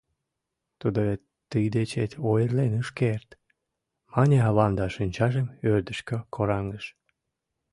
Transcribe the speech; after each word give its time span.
—Тудо 0.79 0.99
вет 1.07 1.21
тый 1.49 1.65
дечет 1.75 2.11
ойырлен 2.29 2.73
ыш 2.81 2.89
керт...— 2.99 3.29
мане 4.13 4.37
авам 4.49 4.71
да 4.79 4.85
шинчажым 4.95 5.47
ӧрдыжкӧ 5.71 6.17
кораҥдыш. 6.33 6.85